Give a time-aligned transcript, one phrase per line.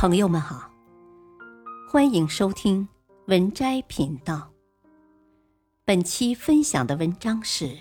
[0.00, 0.70] 朋友们好，
[1.86, 2.88] 欢迎收听
[3.26, 4.50] 文摘频道。
[5.84, 7.76] 本期分享的文章是：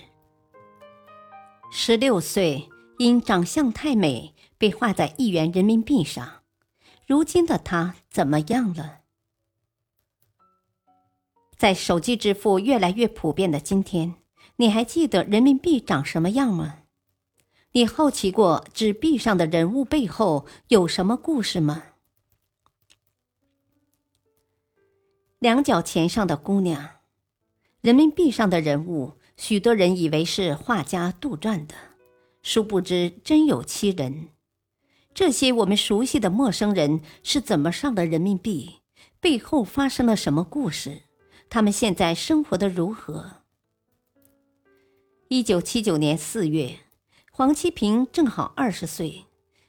[1.72, 6.44] 十六岁因长相太美被画在一元人民币上，
[7.08, 8.98] 如今的她怎么样了？
[11.56, 14.16] 在手机支付越来越普遍的今天，
[14.58, 16.80] 你还记得人民币长什么样吗？
[17.72, 21.84] 你好奇过纸币上的人物背后有什么故事吗？
[25.40, 26.90] 两角钱上的姑娘，
[27.80, 31.74] 人民币上的人物，许多人以为是画家杜撰的，
[32.44, 34.28] 殊不知真有其人。
[35.14, 38.82] 这些我们熟悉的陌生人是怎么上的人民币？
[39.22, 41.04] 背后发生了什么故事？
[41.50, 43.44] 他们现在生活的如何？
[45.30, 46.80] 一九七九年四月。
[47.32, 49.24] 黄七平正好二十岁，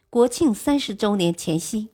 [0.09, 1.91] 国庆三十周年前夕，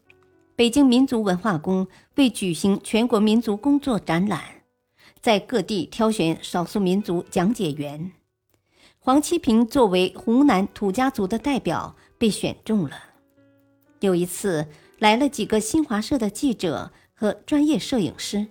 [0.56, 4.42] 北京民族文化宫为举行全国民族工作展览，
[5.20, 8.10] 在各地挑选少数民族讲解员。
[8.98, 12.98] 黄七平作为湖南土家族的代表被选中了。
[14.00, 14.66] 有一次，
[14.98, 18.46] 来了几个新华社的记者和专业摄影师，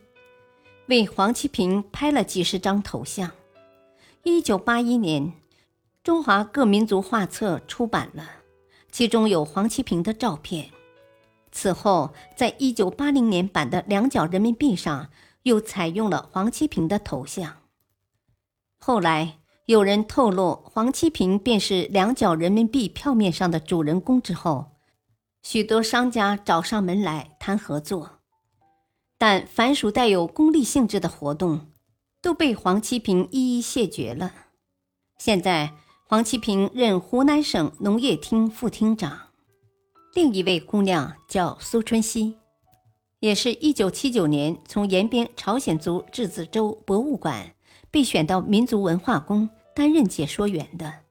[0.86, 3.32] 为黄七平拍了几十张头像。
[4.22, 5.34] 一九八一年。
[6.04, 8.30] 中华各民族画册出版了，
[8.92, 10.70] 其中有黄七平的照片。
[11.58, 15.10] 此后，在一九八零年版的两角人民币上
[15.44, 17.62] 又采用了黄七平的头像。
[18.78, 24.74] 后来有人透露黄七平便是两角人民币票面上的主人公之后，
[25.44, 28.20] 许多商家找上门来谈合作，
[29.18, 31.72] 但凡属带有功利性质的活动，
[32.22, 34.34] 都被黄七平一一谢绝了。
[35.18, 35.72] 现在。
[36.08, 39.25] 黄七平任湖南省农业厅副厅长，
[40.16, 42.38] 另一位姑娘叫苏春熙，
[43.20, 47.54] 也是一九七九年从延边朝鲜族质子州博物馆
[47.92, 51.02] 被选到民族文化宫担任解说员的。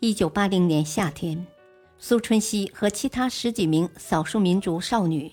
[0.00, 1.46] 一九八零年夏天，
[1.98, 5.30] 苏春熙和其他十几名少数民族少女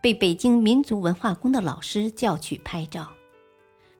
[0.00, 3.12] 被北京民族文化宫的老师叫去拍照。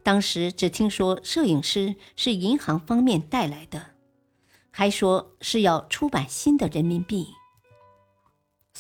[0.02, 3.88] 当时只听说摄影师是银行方面带来的，
[4.70, 7.26] 还说是要出版新的人民币。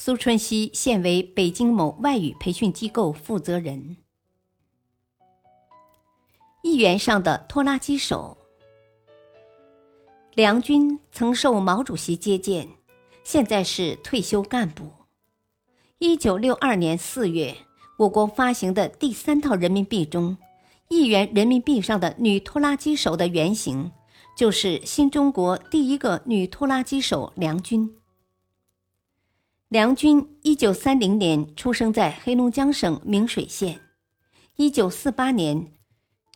[0.02, 3.98] 苏春熙现为北京某外语培训机构负责人。
[6.62, 8.38] 一元上的拖拉机手，
[10.32, 12.66] 梁军曾受毛主席接见，
[13.24, 14.90] 现在是退休干部。
[15.98, 17.54] 一九六二年四月，
[17.98, 20.38] 我国发行的第三套人民币中。
[20.88, 23.92] 一元人民币上的女拖拉机手的原型，
[24.34, 27.99] 就是新中国第一个女拖拉机手梁军。
[29.70, 33.80] 梁军一九三零年出生在黑龙江省明水县。
[34.56, 35.70] 一九四八年，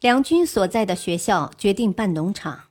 [0.01, 2.67] 梁军所在的学校决定办农场，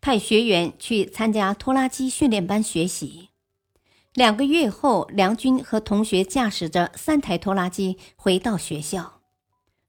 [0.00, 3.28] 派学员去参加拖拉机训练班学习。
[4.14, 9.20] 两个月后，梁军和同学驾驶着三台拖拉机回到学校。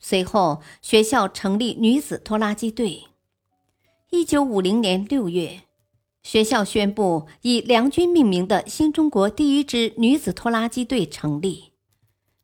[0.02, 3.06] 随后，学校成立女子拖拉机队。
[4.10, 5.62] 一九五零年六月，
[6.22, 11.72] 学校宣布以梁军命名的新中国第一支女子拖拉机队成立。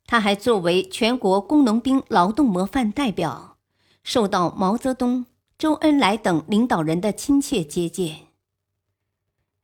[0.06, 3.58] 她还作为全国工农兵劳动模范代表，
[4.02, 5.26] 受到毛泽东、
[5.58, 8.28] 周恩来等领导人的亲切接见。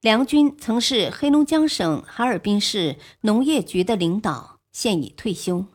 [0.01, 5.67] 梁军曾是黑龙江省哈尔滨市农业局的领导，现已退休。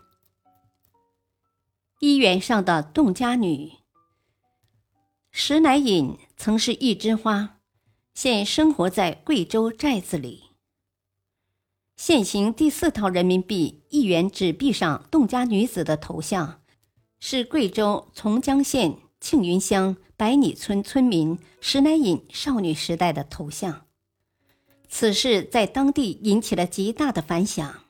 [2.00, 3.72] 一元上的侗家女
[5.32, 7.57] 石乃隐曾是一枝花，
[8.20, 10.46] 现生活在贵州寨子里。
[11.96, 16.60] 现行第四套人民币一元纸币上侗家女子的头像，
[17.20, 23.86] 是贵州从江县庆云乡百里村村民石乃隐少女时代的头像。
[24.90, 27.84] 此事在当地引起了极大的反响。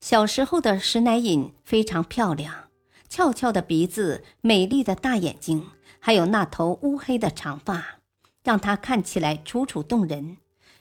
[0.00, 2.68] 小时候的石乃隐非常漂亮。
[3.08, 5.68] 翘翘的鼻子，美丽的大眼睛，
[6.00, 8.00] 还有那头乌黑的长发，
[8.42, 10.38] 让她看起来楚楚动人，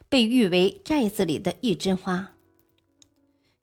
[0.09, 2.31] 被誉为寨子里的一枝花。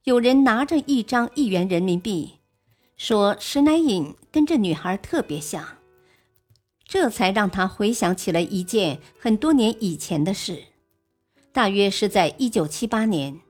[0.05, 2.35] 有人拿着一张一元人民币，
[2.97, 5.79] 说石乃隐跟这女孩特别像，
[6.85, 10.65] 这才让他回想起了一件很多年以前的事。
[11.53, 13.41] 大约是在一九七八年，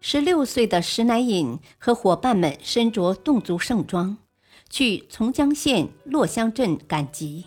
[0.00, 4.18] 十六岁的石乃隐和伙伴们身着侗族盛装。
[4.68, 7.46] 去从江县洛乡镇赶集，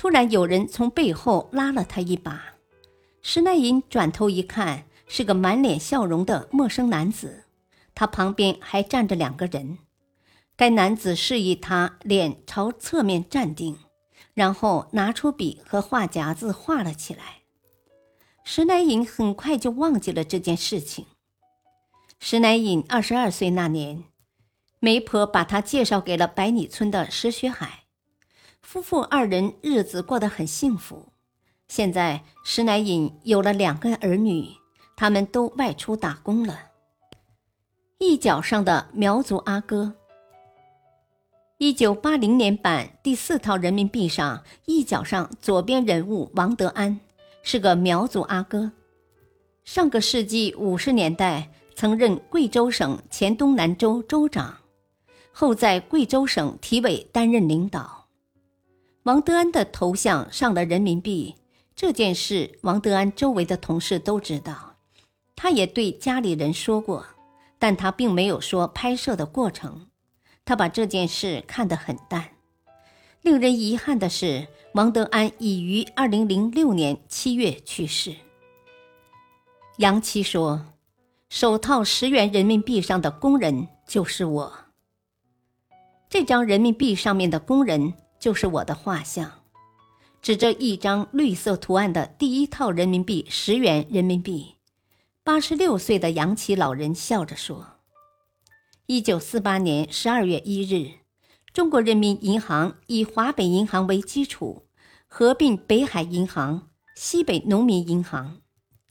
[0.00, 2.54] 突然有人从背后拉了他一把。
[3.20, 7.44] 石乃隐转头一看，是个满脸笑容的陌生男子。
[7.94, 9.76] 他旁边还站着两个人。
[10.56, 13.76] 该男子示意他脸朝侧面站定，
[14.32, 17.42] 然后拿出笔和画夹子画了起来。
[18.42, 21.04] 石乃隐很快就忘记了这件事情。
[22.18, 24.04] 石乃隐二十二岁那年，
[24.78, 27.79] 媒婆把他介绍给了百里村的石学海，
[28.62, 31.08] 夫妇二人日子过得很幸福。
[31.68, 34.48] 现在石乃隐有了两个儿女，
[34.96, 36.58] 他们都外出打工了。
[37.98, 39.94] 一角上的苗族阿哥。
[41.58, 46.98] 一九八零年版第四套人民币上一角上左边人物王德安
[47.42, 48.72] 是个苗族阿哥，
[49.64, 54.56] 上个世纪五十年代曾任贵州省黔东南州州长，
[55.32, 57.99] 后在贵州省体委担任领导。
[59.04, 61.36] 王德安的头像上了人民币，
[61.74, 64.76] 这件事王德安周围的同事都知道，
[65.34, 67.06] 他也对家里人说过。
[67.58, 69.88] 但他并没有说拍摄的过程，
[70.46, 72.30] 他把这件事看得很淡。
[73.20, 78.14] 令人遗憾的是，王德安已于二零零六年七月去世。
[79.76, 80.74] 杨七说
[81.28, 84.52] ：“首套十元人民币上的工人就是我，
[86.08, 89.32] 这张人民币上面的工人就是我的画像。”
[90.22, 94.56] 指着一张绿色图案的第一套人民币十元人民币。
[95.24, 97.78] 八十六岁的杨琦老人笑着说
[98.84, 100.98] ：“一九四八年十二月一日，
[101.54, 104.66] 中国人民银行以华北银行为基础，
[105.06, 108.42] 合并北海银行、西北农民银行，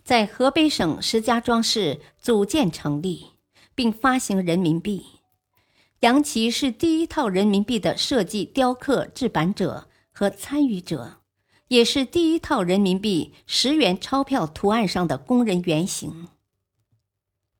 [0.03, 3.33] 在河北省石家庄市组建成立，
[3.75, 5.18] 并发行人民币。
[6.01, 11.17] 杨琦是第一套人民币的设计、雕刻、制版者和参与者。”
[11.69, 16.29] 也是第一套人民币十元钞票图案上的工人原型。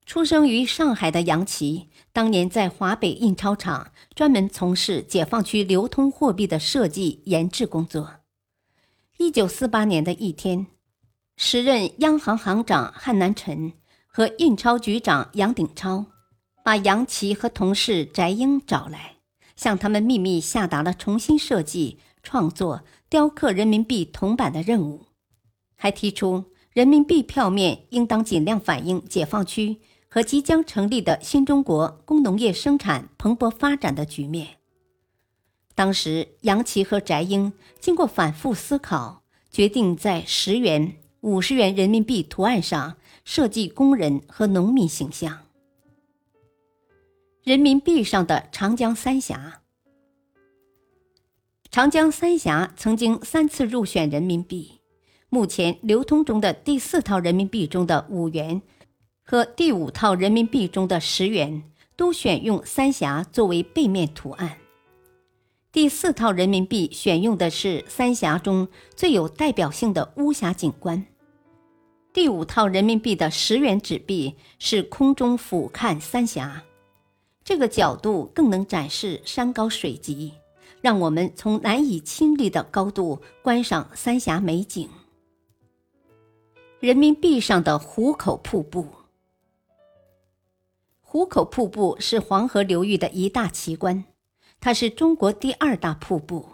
[0.04, 8.16] 出生于上海的杨琦，当年在华北印钞厂专门从事解放区流通货币的设计研制工作。
[9.20, 10.66] 一九四八年的一天，
[11.38, 13.74] 时任央行行长汉南辰
[14.08, 16.08] 和印钞局长杨鼎超，
[16.64, 19.16] 把杨琦和同事翟英找来，
[19.56, 22.84] 向他们秘密下达了重新设计创作。
[23.10, 25.08] 雕刻人民币铜板的任务，
[25.76, 29.78] 还提出人民币票面应当尽量反映解放区
[30.08, 34.58] 和即将成立的新中国工农业生产蓬勃发展的局面。
[35.74, 45.40] 当时，杨琦和翟英经过反复思考，决定在十元、五十元人民币图案上设计工人和农民形象。
[47.50, 49.62] 人民币上的长江三峡。
[51.72, 54.82] 长江三峡曾经三次入选人民币，
[55.30, 58.62] 目前流通中的第四套人民币中的五元
[59.24, 61.64] 和第五套人民币中的十元
[61.96, 64.60] 都选用三峡作为背面图案。
[65.72, 71.04] 第四套人民币选用的是三峡中最有代表性的巫峡景观。
[72.14, 76.64] 第五套人民币的十元纸币是空中俯瞰三峡，
[77.50, 80.34] 这个角度更能展示山高水急。
[80.82, 84.88] 让我们从难以亲历的高度观赏三峡美景。
[86.80, 88.86] 人民币上的壶口瀑布，
[91.02, 94.06] 壶口瀑布是黄河流域的一大奇观，
[94.60, 96.50] 它是中国第二大瀑布。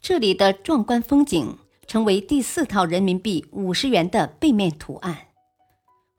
[0.00, 5.28] 这里的壮观风景成为第四套人民币五十元的背面图案。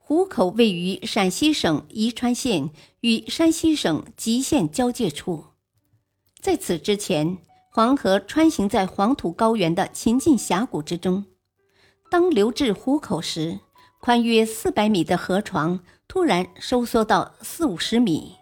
[0.07, 2.69] 壶口位于陕西省宜川县
[2.99, 5.45] 与山西省吉县交界处。
[6.39, 7.39] 在此之前，
[7.71, 11.25] 黄河穿行在黄土高原的秦晋峡谷之中。
[12.11, 13.59] 当流至壶口时，
[13.99, 18.35] 宽约四百米的河床突然收缩到四五十米，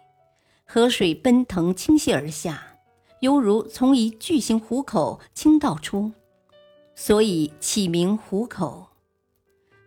[0.66, 2.76] 河水奔腾倾泻而下，
[3.20, 6.12] 犹如从一巨型壶口倾倒出，
[6.94, 8.88] 所以起名壶口。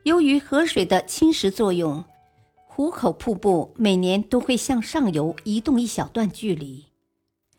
[0.07, 2.05] 由于河水的侵蚀作用，
[2.65, 6.85] 壶口瀑布每年都会向上游移动一小段距离。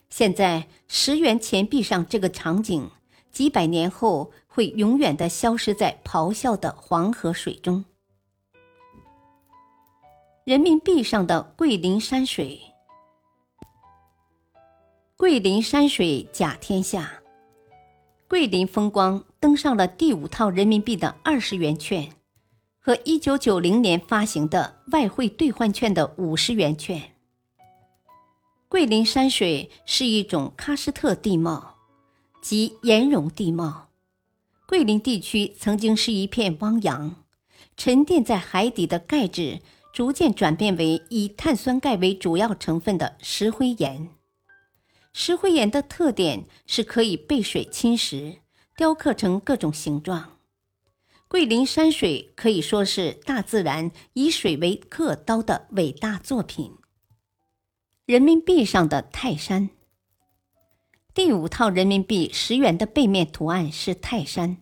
[0.09, 2.91] 现在十元钱币上这个场景，
[3.31, 7.85] 几百年后会永远的消失在咆哮的黄河水中。
[10.45, 12.59] 人民币上的桂林山水，
[15.19, 17.21] 桂林山水甲天下，
[18.27, 22.11] 桂林风光登上了第五套人民币的二十元券，
[22.89, 27.13] 和一九九零年发行的外汇兑换券的五十元券。
[28.67, 31.75] 桂林山水是一种喀斯特地貌，
[32.41, 33.91] 即岩溶地貌。
[34.67, 37.17] 桂林地区曾经是一片汪洋，
[37.77, 39.61] 沉淀在海底的钙质
[39.93, 44.09] 逐渐转变为以碳酸钙为主要成分的石灰岩。
[45.13, 48.39] 石灰岩的特点是可以被水侵蚀，
[48.75, 50.38] 雕刻成各种形状。
[51.29, 56.73] 桂林山水可以说是大自然以水为刻刀的伟大作品。
[58.07, 59.69] 人民币上的泰山，
[61.13, 64.57] 第五套人民币十元的背面图案是泰山，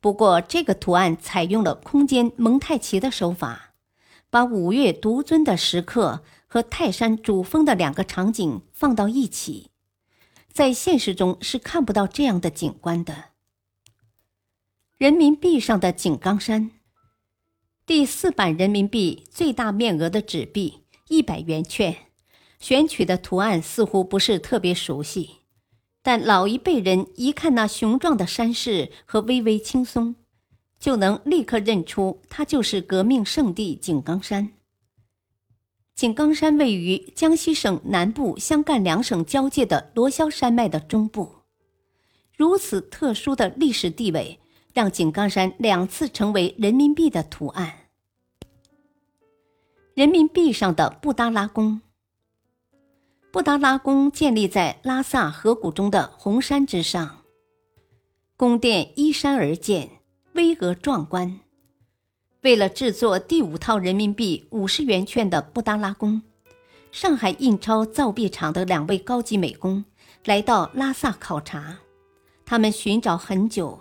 [0.00, 3.74] 不过这个图案采用了空间蒙太奇的手法，
[4.30, 9.68] 把五岳独尊的石刻和泰山主峰的两个场景放到一起，
[10.50, 13.35] 在现实中是看不到这样的景观的。
[14.98, 16.70] 人民币上的井冈山，
[17.84, 21.94] 第四版人民币最大面额的纸币一百元券。
[22.58, 25.40] 选取的图案似乎不是特别熟悉，
[26.02, 30.16] 但老一辈人一看那雄壮的山势和巍巍青松，
[30.80, 34.54] 就能立刻认出它就是革命圣地井冈山。
[35.94, 41.30] 井冈山位于江西省南部湘赣两省交界的罗霄山脉的中部，
[42.34, 44.40] 如此特殊的历史地位，
[44.76, 47.88] 让井冈山两次成为人民币的图案。
[49.94, 51.80] 人民币上的布达拉宫。
[53.32, 57.22] 布达拉宫建立在拉萨河谷中的红山之上，
[58.36, 59.88] 宫殿依山而建，
[60.34, 61.40] 巍峨壮观。
[62.42, 66.20] 为了制作第五套人民币五十元券的布达拉宫，
[66.92, 69.82] 上海印钞造币厂的两位高级美工
[70.26, 71.78] 来到拉萨考察。
[72.44, 73.80] 他们寻找很久，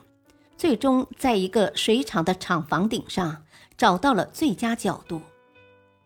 [0.57, 3.43] 最终在一个水厂的厂房顶上
[3.77, 5.21] 找到了最佳角度。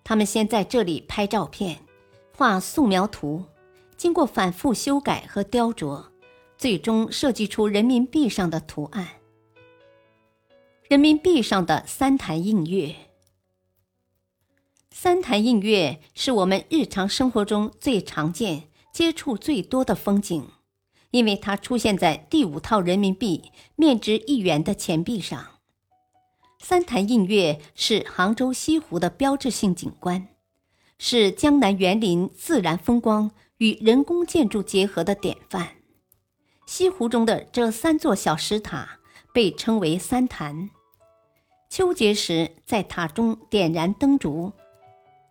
[0.04, 1.80] 他们先在这里拍照片。
[2.36, 3.44] 画素描图，
[3.98, 6.06] 经过反复修改和雕琢，
[6.58, 9.06] 最终设计出人民币上的图案。
[10.88, 12.96] 人民币上的三潭印月，
[14.90, 20.48] 三潭印月是我们日常生活中最常见、接触最多的风景，
[21.12, 25.46] 因为它出现在第五套人民币面值一元的钱币上。
[26.60, 30.28] 三潭印月是杭州西湖的标志性景观。
[31.02, 35.70] 是江南园林自然风光与人工建筑结合的典范。
[36.66, 39.00] 西湖中的这三座小石塔
[39.34, 40.70] 被称为三潭。
[41.70, 44.52] 秋节时，在塔中点燃灯烛，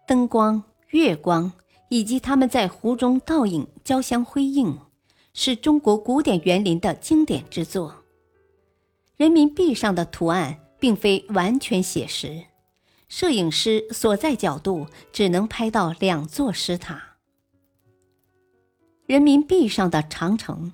[0.07, 1.53] 灯光、月光
[1.91, 4.79] 以及它们在湖中倒影交相辉映，
[5.41, 8.03] 是中国古典园林的经典之作。
[9.17, 12.47] 人民币上的图案并非完全写实。
[13.09, 17.19] 摄影师所在角度只能拍到两座石塔。
[19.07, 20.73] 人民币上的长城，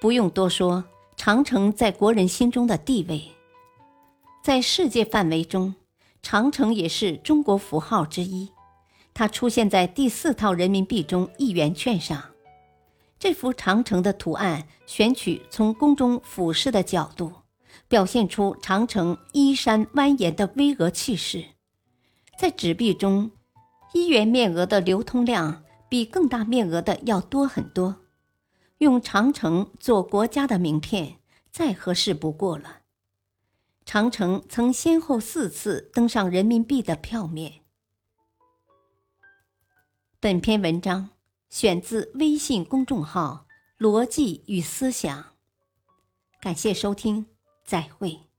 [0.00, 0.82] 不用多说，
[1.16, 3.30] 长城在国人心中的地位，
[4.42, 5.76] 在世界范围中，
[6.20, 8.50] 长城也是中国符号之一。
[9.14, 12.31] 它出现在第四套人民币中一元券上。
[13.22, 17.32] 这幅长城的图案选取从宫中俯视的角度。
[17.86, 21.44] 表现出长城依山蜿蜒的巍峨气势，
[22.36, 23.30] 在纸币中，
[23.92, 28.00] 一元面额的流通量比更大面额的要多很多。
[28.78, 31.20] 用长城做国家的名片，
[31.52, 32.80] 再合适不过了。
[33.84, 37.60] 长城曾先后四次登上人民币的票面。
[40.18, 41.10] 本篇文章
[41.52, 43.46] 选自微信公众号
[43.78, 45.34] “逻辑与思想”，
[46.40, 47.26] 感谢收听。
[47.62, 48.31] 再会。